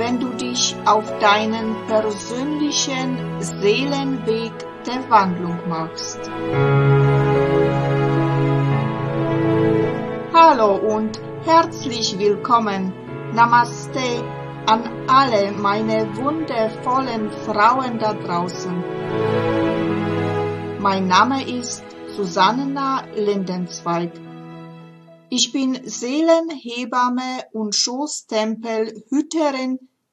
[0.00, 4.52] wenn du dich auf deinen persönlichen Seelenweg
[4.86, 6.18] der Wandlung machst.
[10.32, 12.94] Hallo und herzlich willkommen.
[13.34, 14.24] Namaste
[14.64, 18.82] an alle meine wundervollen Frauen da draußen.
[20.78, 21.84] Mein Name ist
[22.16, 24.12] Susanna Lindenzweig.
[25.28, 29.89] Ich bin Seelenhebamme und Schoßtempelhüterin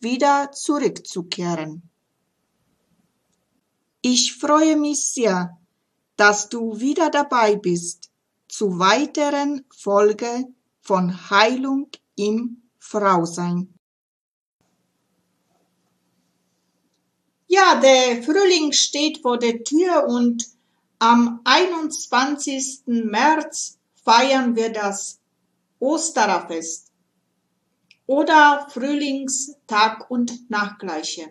[0.00, 1.82] wieder zurückzukehren.
[4.00, 5.58] Ich freue mich sehr,
[6.16, 8.10] dass du wieder dabei bist
[8.48, 10.46] zu weiteren Folge
[10.80, 13.74] von Heilung im Frausein.
[17.46, 20.46] Ja, der Frühling steht vor der Tür und
[20.98, 22.82] am 21.
[22.86, 25.18] März feiern wir das
[25.78, 26.87] Osterfest
[28.08, 31.30] oder Frühlingstag und Nachgleiche.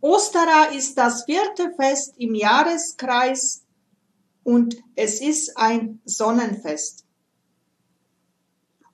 [0.00, 3.66] Ostera ist das vierte Fest im Jahreskreis
[4.42, 7.04] und es ist ein Sonnenfest.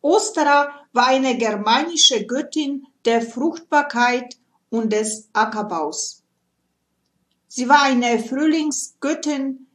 [0.01, 4.37] Ostera war eine germanische Göttin der Fruchtbarkeit
[4.71, 6.25] und des Ackerbaus.
[7.47, 9.69] Sie war eine Frühlingsgöttin,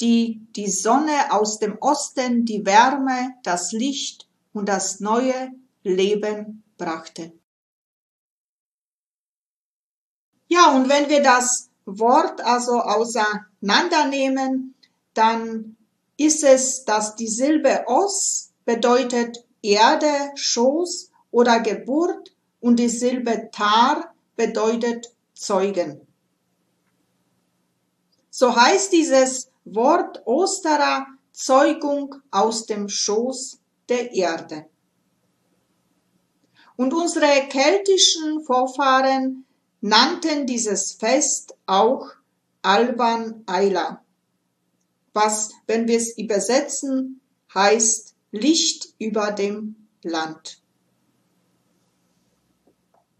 [0.00, 4.23] die die Sonne aus dem Osten, die Wärme, das Licht
[4.54, 7.32] und das neue Leben brachte.
[10.48, 14.74] Ja, und wenn wir das Wort also auseinandernehmen,
[15.12, 15.76] dann
[16.16, 24.14] ist es, dass die Silbe Os bedeutet Erde, Schoß oder Geburt und die Silbe Tar
[24.36, 26.06] bedeutet Zeugen.
[28.30, 34.66] So heißt dieses Wort Osterer Zeugung aus dem Schoß der Erde.
[36.76, 39.44] Und unsere keltischen Vorfahren
[39.80, 42.10] nannten dieses Fest auch
[42.62, 44.02] Alban Ayla,
[45.12, 47.20] was, wenn wir es übersetzen,
[47.54, 50.60] heißt Licht über dem Land.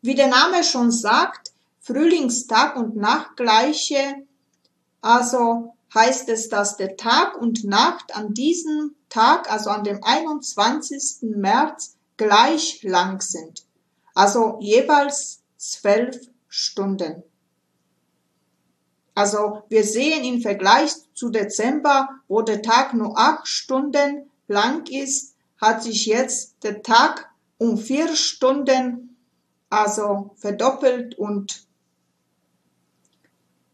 [0.02, 4.26] Wie der Name schon sagt, Frühlingstag und Nachtgleiche,
[5.00, 11.30] also heißt es, dass der Tag und Nacht an diesem Tag, also an dem 21.
[11.36, 13.64] März, gleich lang sind.
[14.14, 16.16] Also jeweils zwölf
[16.48, 17.22] Stunden.
[19.14, 25.34] Also wir sehen im Vergleich zu Dezember, wo der Tag nur acht Stunden lang ist,
[25.60, 29.16] hat sich jetzt der Tag um vier Stunden
[29.70, 31.66] also verdoppelt und,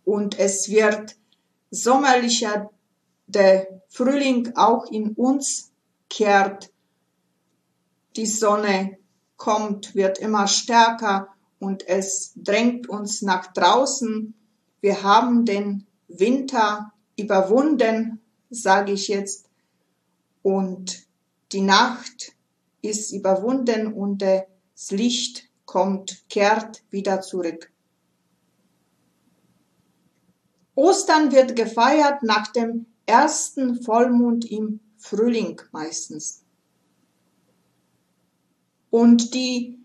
[0.05, 1.17] und es wird
[1.71, 2.71] sommerlicher
[3.27, 5.71] der Frühling auch in uns
[6.09, 6.71] kehrt.
[8.17, 8.99] Die Sonne
[9.37, 11.29] kommt, wird immer stärker
[11.59, 14.35] und es drängt uns nach draußen.
[14.81, 18.21] Wir haben den Winter überwunden,
[18.51, 19.47] sage ich jetzt,
[20.43, 21.07] und
[21.53, 22.33] die Nacht
[22.83, 27.70] ist überwunden und das Licht kommt, kehrt wieder zurück.
[30.81, 36.43] Ostern wird gefeiert nach dem ersten Vollmond im Frühling meistens.
[38.89, 39.79] Und die,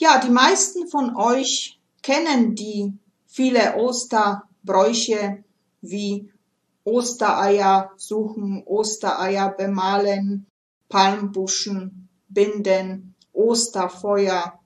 [0.00, 2.92] ja, die meisten von euch kennen die
[3.28, 5.44] viele Osterbräuche
[5.80, 6.32] wie
[6.82, 10.48] Ostereier suchen, Ostereier bemalen,
[10.88, 14.58] Palmbuschen binden, Osterfeuer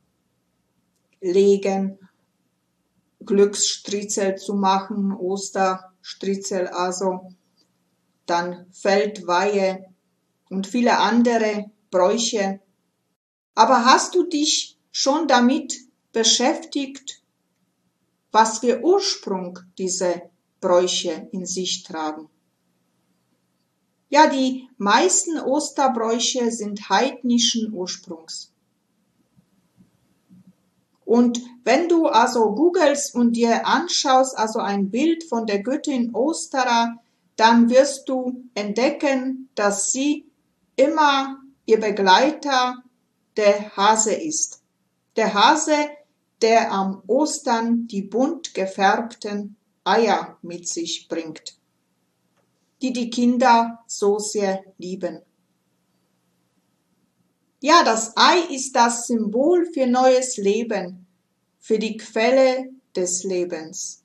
[1.21, 1.99] legen
[3.27, 7.33] Glücksstritzel zu machen, Osterstritzel, also
[8.25, 9.85] dann Feldweihe
[10.49, 12.61] und viele andere Bräuche.
[13.55, 15.75] Aber hast du dich schon damit
[16.13, 17.23] beschäftigt,
[18.33, 20.23] was für Ursprung diese
[20.61, 22.29] Bräuche in sich tragen.
[24.09, 28.53] Ja, die meisten Osterbräuche sind heidnischen Ursprungs.
[31.07, 36.99] Und wenn du also googelst und dir anschaust, also ein Bild von der Göttin Ostera,
[37.37, 40.27] dann wirst du entdecken, dass sie
[40.75, 42.83] immer ihr Begleiter
[43.37, 44.63] der Hase ist.
[45.15, 45.77] Der Hase,
[46.43, 51.57] der am Ostern die bunt gefärbten Eier mit sich bringt,
[52.83, 55.23] die die Kinder so sehr lieben.
[57.61, 61.07] Ja, das Ei ist das Symbol für neues Leben,
[61.59, 64.03] für die Quelle des Lebens.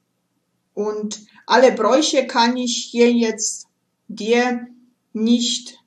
[0.73, 3.67] Und alle Bräuche kann ich hier jetzt
[4.07, 4.67] dir
[5.11, 5.77] nicht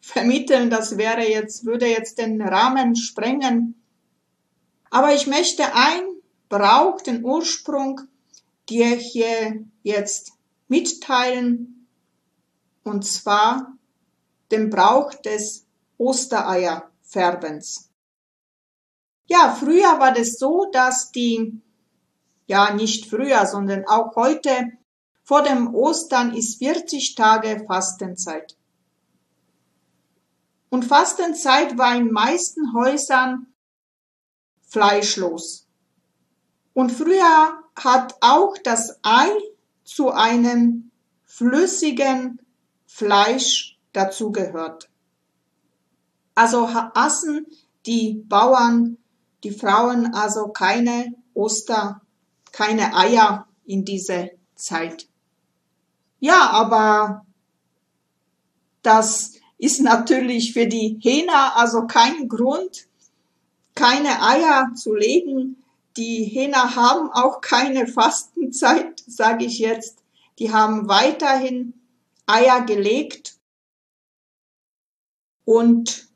[0.00, 0.70] vermitteln.
[0.70, 3.74] Das wäre jetzt, würde jetzt den Rahmen sprengen.
[4.90, 6.02] Aber ich möchte ein
[6.48, 8.00] Brauch, den Ursprung,
[8.68, 10.32] dir hier jetzt
[10.66, 11.86] mitteilen.
[12.82, 13.76] Und zwar
[14.50, 15.67] den Brauch des
[15.98, 17.90] Ostereierfärbens.
[19.26, 21.60] Ja, früher war das so, dass die,
[22.46, 24.72] ja nicht früher, sondern auch heute,
[25.22, 28.56] vor dem Ostern ist 40 Tage Fastenzeit.
[30.70, 33.52] Und Fastenzeit war in meisten Häusern
[34.62, 35.66] fleischlos.
[36.72, 39.30] Und früher hat auch das Ei
[39.84, 40.90] zu einem
[41.24, 42.40] flüssigen
[42.86, 44.88] Fleisch dazugehört.
[46.38, 47.48] Also aßen
[47.84, 48.96] die Bauern,
[49.42, 52.00] die Frauen also keine Oster,
[52.52, 55.08] keine Eier in diese Zeit.
[56.20, 57.26] Ja, aber
[58.82, 62.86] das ist natürlich für die Hähner also kein Grund,
[63.74, 65.64] keine Eier zu legen.
[65.96, 70.04] Die Hähner haben auch keine Fastenzeit, sage ich jetzt.
[70.38, 71.74] Die haben weiterhin
[72.26, 73.34] Eier gelegt
[75.44, 76.07] und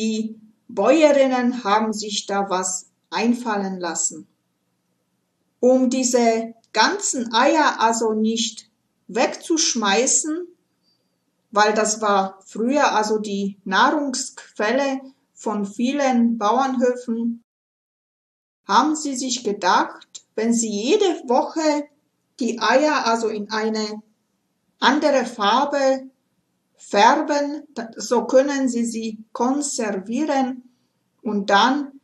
[0.00, 4.26] die Bäuerinnen haben sich da was einfallen lassen.
[5.58, 8.70] Um diese ganzen Eier also nicht
[9.08, 10.46] wegzuschmeißen,
[11.50, 15.00] weil das war früher also die Nahrungsquelle
[15.34, 17.42] von vielen Bauernhöfen,
[18.66, 21.88] haben sie sich gedacht, wenn sie jede Woche
[22.38, 24.02] die Eier also in eine
[24.78, 26.08] andere Farbe
[26.80, 27.66] färben,
[27.96, 30.62] so können sie sie konservieren
[31.22, 32.00] und dann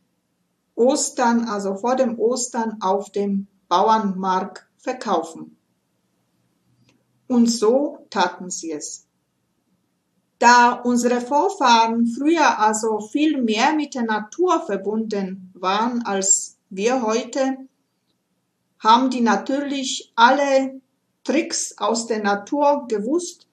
[0.75, 5.57] Ostern, also vor dem Ostern auf dem Bauernmarkt verkaufen.
[7.27, 9.05] Und so taten sie es.
[10.37, 17.57] Da unsere Vorfahren früher also viel mehr mit der Natur verbunden waren als wir heute,
[18.77, 20.79] haben die natürlich alle
[21.23, 23.46] Tricks aus der Natur gewusst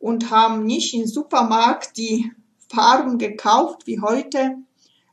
[0.00, 2.32] und haben nicht im Supermarkt die
[2.68, 4.56] Farben gekauft wie heute,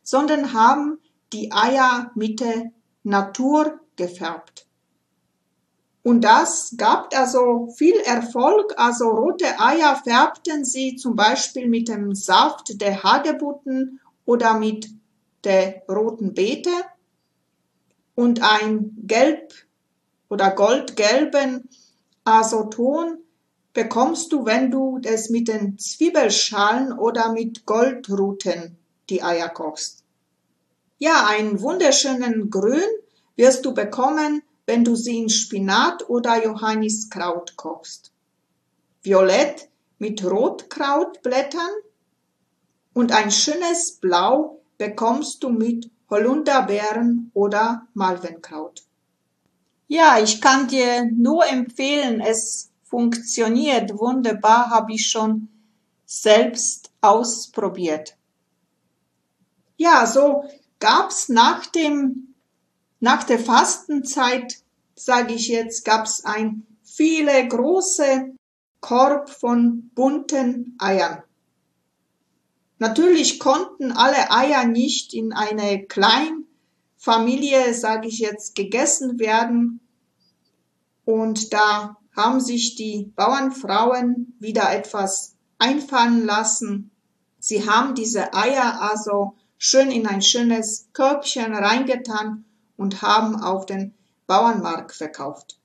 [0.01, 0.97] sondern haben
[1.33, 2.71] die Eier mit der
[3.03, 4.65] Natur gefärbt.
[6.03, 8.75] Und das gab also viel Erfolg.
[8.77, 14.89] Also rote Eier färbten sie zum Beispiel mit dem Saft der Hagebutten oder mit
[15.43, 16.71] der roten Beete.
[18.15, 19.53] Und ein gelb
[20.29, 21.67] oder goldgelben
[22.23, 23.17] Azoton
[23.77, 28.75] bekommst du, wenn du es mit den Zwiebelschalen oder mit Goldruten
[29.07, 30.03] die Eier kochst.
[30.97, 32.89] Ja, einen wunderschönen Grün
[33.35, 38.11] wirst du bekommen, wenn du sie in Spinat oder Johanniskraut kochst.
[39.03, 39.69] Violett
[39.99, 41.69] mit Rotkrautblättern
[42.95, 48.81] und ein schönes Blau bekommst du mit Holunderbeeren oder Malvenkraut.
[49.87, 55.49] Ja, ich kann dir nur empfehlen, es funktioniert wunderbar, habe ich schon
[56.05, 58.17] selbst ausprobiert.
[59.75, 60.45] Ja, so
[60.79, 61.67] gab's nach
[62.99, 64.57] nach der Fastenzeit,
[64.95, 68.33] sage ich jetzt, gab's ein viele große
[68.79, 71.21] Korb von bunten Eiern.
[72.79, 79.79] Natürlich konnten alle Eier nicht in eine Kleinfamilie, sage ich jetzt, gegessen werden.
[81.05, 86.91] Und da haben sich die Bauernfrauen wieder etwas einfallen lassen.
[87.39, 92.43] Sie haben diese Eier also schön in ein schönes Körbchen reingetan
[92.75, 93.93] und haben auf den
[94.25, 95.57] Bauernmarkt verkauft.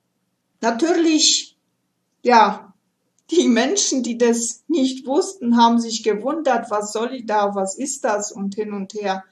[0.60, 1.56] Natürlich,
[2.22, 2.72] ja,
[3.30, 8.04] die Menschen, die das nicht wussten, haben sich gewundert, was soll ich da, was ist
[8.04, 9.24] das und hin und her,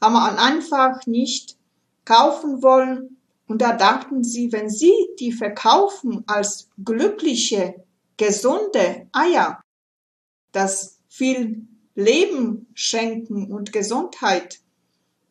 [0.00, 1.56] haben einfach nicht
[2.04, 3.16] kaufen wollen
[3.54, 7.84] Und da dachten sie, wenn sie die verkaufen als glückliche,
[8.16, 9.62] gesunde Eier,
[10.50, 14.58] das viel Leben schenken und Gesundheit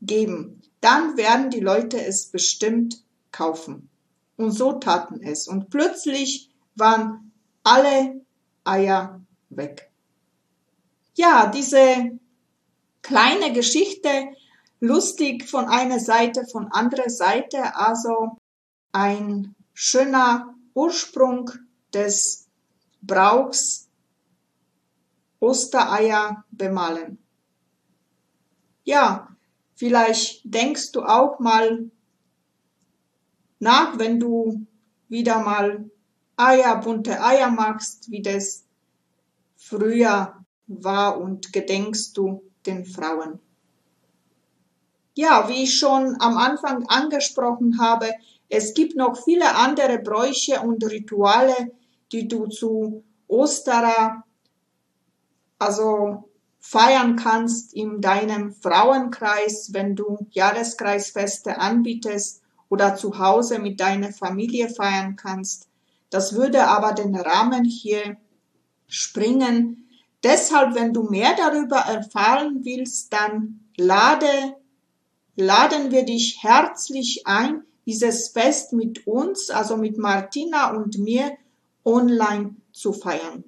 [0.01, 3.03] geben, dann werden die Leute es bestimmt
[3.33, 3.89] kaufen.
[4.37, 5.49] Und so taten es.
[5.49, 8.21] Und plötzlich waren alle
[8.63, 9.91] Eier weg.
[11.15, 12.17] Ja, diese
[13.01, 14.27] kleine Geschichte,
[14.83, 18.35] lustig von einer Seite, von anderer Seite, also
[18.91, 21.49] ein schöner Ursprung
[21.93, 22.49] des
[23.01, 23.87] Brauchs
[25.39, 27.17] Ostereier bemalen.
[28.83, 29.29] Ja,
[29.75, 31.89] vielleicht denkst du auch mal
[33.59, 34.65] nach, wenn du
[35.07, 35.89] wieder mal
[36.35, 38.65] Eier, bunte Eier machst, wie das
[39.55, 43.39] früher war und gedenkst du den Frauen.
[45.15, 48.11] Ja, wie ich schon am Anfang angesprochen habe,
[48.49, 51.71] es gibt noch viele andere Bräuche und Rituale,
[52.11, 54.23] die du zu Ostera
[55.59, 56.29] also
[56.59, 64.69] feiern kannst in deinem Frauenkreis, wenn du Jahreskreisfeste anbietest oder zu Hause mit deiner Familie
[64.69, 65.67] feiern kannst.
[66.09, 68.17] Das würde aber den Rahmen hier
[68.87, 69.89] springen.
[70.23, 74.55] Deshalb, wenn du mehr darüber erfahren willst, dann lade,
[75.35, 81.37] laden wir dich herzlich ein, dieses Fest mit uns, also mit Martina und mir,
[81.83, 83.43] online zu feiern.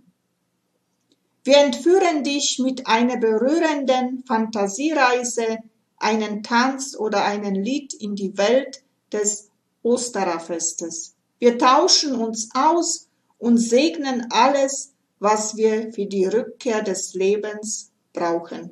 [1.43, 5.59] Wir entführen dich mit einer berührenden Fantasiereise,
[5.97, 9.49] einen Tanz oder einen Lied in die Welt des
[9.83, 11.15] Ostererfestes.
[11.37, 18.71] Wir tauschen uns aus und segnen alles, was wir für die Rückkehr des Lebens brauchen.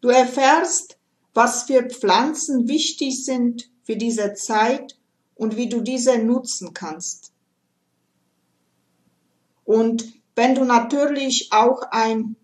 [0.00, 0.96] Du erfährst,
[1.34, 4.96] was für Pflanzen wichtig sind für diese Zeit
[5.34, 7.32] und wie du diese nutzen kannst.
[9.64, 12.36] Und wenn du natürlich auch ein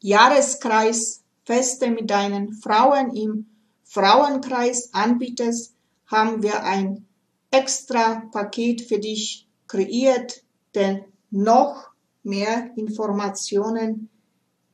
[0.00, 3.46] Jahreskreis Feste mit deinen Frauen im
[3.84, 5.74] Frauenkreis anbietest,
[6.06, 7.06] haben wir ein
[7.50, 10.42] extra Paket für dich kreiert,
[10.74, 11.90] denn noch
[12.22, 14.10] mehr Informationen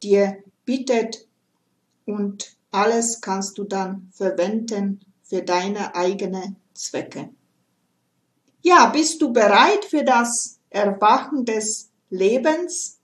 [0.02, 1.26] dir bietet
[2.06, 7.30] und alles kannst du dann verwenden für deine eigene Zwecke.
[8.62, 12.98] Ja, bist du bereit für das Erwachen des Lebens?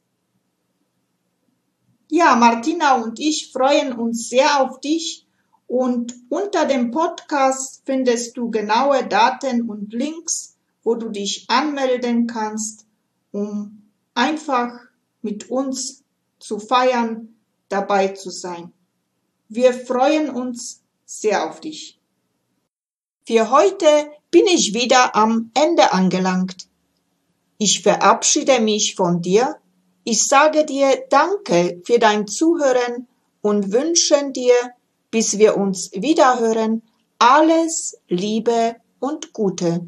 [2.08, 5.26] Ja, Martina und ich freuen uns sehr auf dich
[5.68, 12.86] und unter dem Podcast findest du genaue Daten und Links, wo du dich anmelden kannst,
[13.30, 13.82] um
[14.14, 14.72] einfach
[15.22, 16.02] mit uns
[16.40, 17.36] zu feiern,
[17.68, 18.72] dabei zu sein.
[19.52, 21.98] Wir freuen uns sehr auf dich.
[23.26, 23.84] Für heute
[24.30, 26.68] bin ich wieder am Ende angelangt.
[27.58, 29.56] Ich verabschiede mich von dir.
[30.04, 33.08] Ich sage dir Danke für dein Zuhören
[33.42, 34.54] und wünsche dir,
[35.10, 36.82] bis wir uns wiederhören,
[37.18, 39.84] alles Liebe und Gute.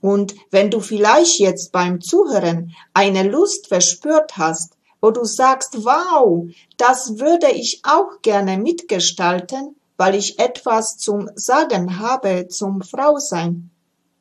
[0.00, 4.75] Und wenn du vielleicht jetzt beim Zuhören eine Lust verspürt hast,
[5.06, 6.48] wo du sagst, wow,
[6.78, 13.70] das würde ich auch gerne mitgestalten, weil ich etwas zum Sagen habe zum Frausein,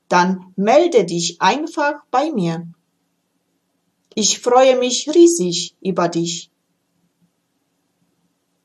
[0.10, 2.68] dann melde dich einfach bei mir.
[4.14, 6.52] Ich freue mich riesig über dich.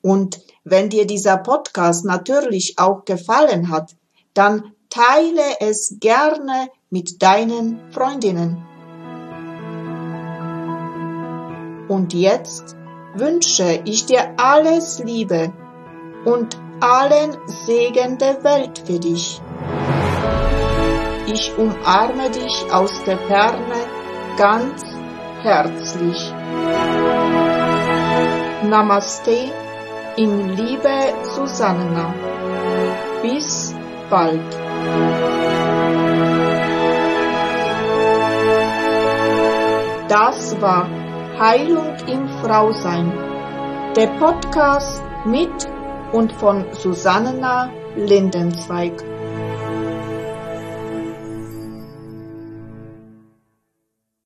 [0.03, 3.95] Und wenn dir dieser Podcast natürlich auch gefallen hat,
[4.35, 8.70] dann teile es gerne mit deinen Freundinnen.
[11.91, 12.77] Und jetzt
[13.15, 15.51] wünsche ich dir alles Liebe
[16.23, 19.41] und allen Segen der Welt für dich.
[21.27, 23.75] Ich umarme dich aus der Ferne
[24.37, 24.85] ganz
[25.41, 26.33] herzlich.
[28.63, 29.51] Namaste
[30.15, 32.15] in Liebe Susanna.
[33.21, 33.75] Bis
[34.09, 34.39] bald.
[40.07, 41.00] Das war
[41.41, 43.11] Heilung im Frausein,
[43.95, 45.49] der Podcast mit
[46.11, 48.93] und von Susanna Lindenzweig.